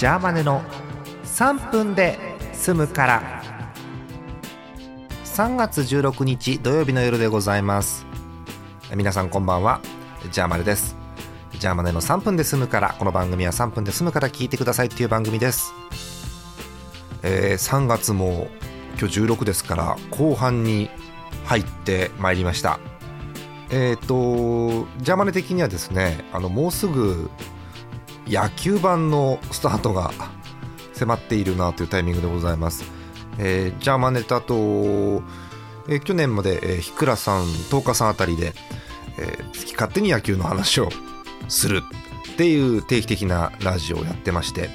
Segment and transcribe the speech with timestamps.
[0.00, 0.62] ジャーマネの
[1.24, 2.18] 3分で
[2.54, 3.42] 済むから。
[5.26, 8.06] 3月16日土曜日の夜でございます。
[8.96, 9.82] 皆さんこんばんは。
[10.32, 10.96] ジャーマネです。
[11.58, 12.96] ジャーマネの3分で済むから。
[12.98, 15.74] この番組は3分で済むから聞いてくださいっていう番組です、
[17.22, 18.48] えー3月も
[18.98, 20.88] 今日16ですから後半に
[21.44, 22.80] 入ってまいりました。
[23.68, 27.30] えっ、とジャーマネ的にはですねあのもうすぐ
[28.30, 30.12] 野球版のスタートが
[30.92, 32.84] 迫っているなというタイミングでございます、
[33.38, 34.54] えージャーマネだと、
[35.88, 38.52] えー去年まで、えー、日倉さん東花さんあたりで、
[39.18, 40.90] えー好き勝手に野球の話を
[41.48, 41.82] する
[42.32, 44.70] っていう定期的なラジオをやってまして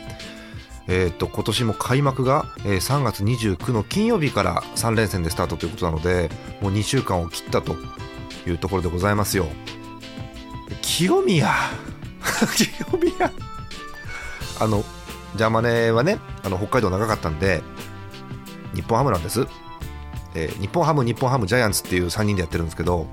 [0.88, 6.30] えー、と今年も開幕が、えー3月29の金曜日から3連戦でスタートということなので
[6.62, 7.76] もう2週間を切ったと
[8.45, 9.48] いうところでございますよ。
[10.81, 11.52] 清宮
[12.55, 13.31] 清 宮
[14.59, 14.83] あの
[15.36, 17.61] ジャーマネはねあの北海道長かったんで
[18.73, 19.47] 日本ハムなんです、
[20.33, 23.08] えー日本ハム日本ハムジャイアンツっていう3人でやってるんですけど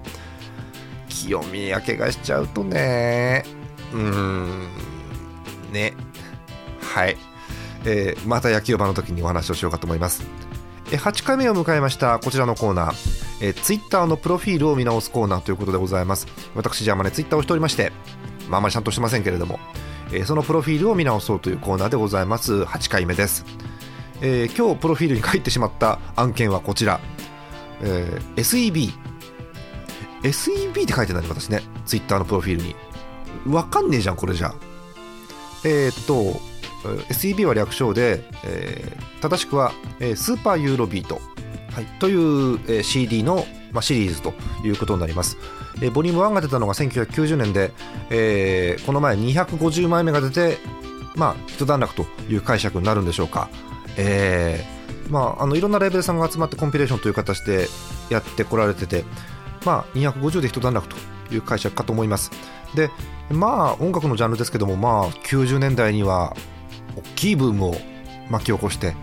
[1.09, 3.45] 清宮怪我しちゃうとね
[3.93, 4.69] うん
[5.73, 5.95] ね
[6.81, 7.17] はい
[7.85, 10.25] えーまた野球場の時にお話をしようかと思います。
[10.93, 16.27] え8回目を迎えましたこちらのコーナー、えー、ツイッターのプロフィールを見直すコーナーということでございます。
[16.55, 17.93] 私、ジャーマネツイッターをしておりまして、
[18.49, 19.59] まあ、まりちゃんとしてませんけれども、
[20.13, 22.63] えーそのプロフィールを見直そうというコーナーでございます。
[22.63, 23.45] 8回目です。
[24.21, 27.01] えー今日プロフィールに書いてしまった案件はこちら、
[27.83, 28.93] えー SEB。
[30.23, 32.77] SEB って書いてない私ね、ツイッターのプロフィールに。
[33.47, 34.55] わかんねえじゃん、これじゃ。
[35.65, 36.41] えーっと、
[37.13, 41.21] SEB は略称で、えー正しくは、えースーパーユーロビート、
[41.73, 44.35] はい、という、えー CD の、まあ、シリーズと
[44.65, 45.37] いうことになります、
[45.81, 47.73] えーボリューム1が出たのが1990年で、
[48.11, 50.59] えーこの前250枚目が出て
[51.17, 53.49] まあ一段落という解釈になるんでしょうか、
[53.97, 57.69] えーまあ、あのいろんなレーベルさんが集まってコンピレーションという形で
[58.11, 59.05] やってこられてて、
[59.65, 60.97] まあ、250で一段落と
[61.35, 62.31] いう解釈かと思います。
[62.75, 62.91] で
[63.31, 66.35] まあ音楽のジャンルですけどもまあ90年代には
[66.97, 67.75] 大きいブームを
[68.31, 68.95] 巻き起こして、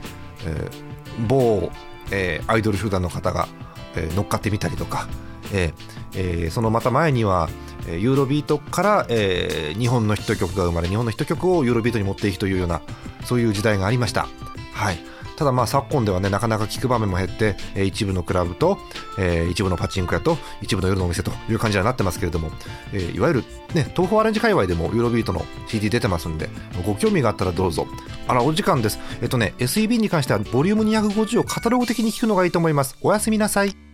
[0.45, 0.89] えー
[1.27, 1.71] 某、
[2.11, 3.47] えーアイドル集団の方が、
[3.95, 5.07] え乗っかってみたりとか、
[5.53, 5.73] え
[6.15, 7.49] えそのまた前には
[7.87, 12.81] えユーロビートから、え日本のヒット曲が生まれ日本のヒット曲をユーロビートに持っていくというような
[13.25, 14.27] そういう時代がありました。
[14.73, 14.99] はい
[15.39, 18.77] ただまあ昨今ではねなかなか聞く場面も減って、えー一部のクラブと、
[19.17, 22.51] えー一部のパチンコ屋と一部の夜のお店という感じにはなってますけれども、
[22.91, 26.49] えーいわゆるね東宝アレンジ界隈でもユーロビートの CD 出てますんで
[26.85, 27.87] ご興味があったらどうぞ。
[28.27, 28.99] あらお時間です。
[29.21, 32.97] えっとね SEB に関してはボリューム250をカタログ的に聞くのがいいと思います。
[33.01, 33.88] おやすみなさい。